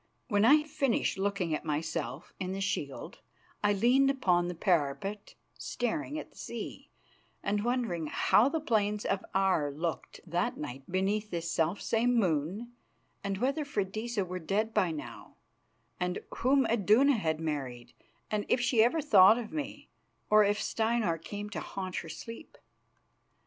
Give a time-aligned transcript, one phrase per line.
[0.29, 3.19] When I had finished looking at myself in the shield,
[3.63, 6.89] I leaned upon the parapet staring at the sea
[7.43, 12.71] and wondering how the plains of Aar looked that night beneath this selfsame moon,
[13.23, 15.35] and whether Freydisa were dead by now,
[15.99, 17.93] and whom Iduna had married,
[18.31, 19.87] and if she ever thought of me,
[20.31, 22.57] or if Steinar came to haunt her sleep.